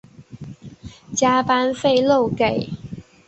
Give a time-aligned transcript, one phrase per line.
[1.15, 2.71] 加班费漏给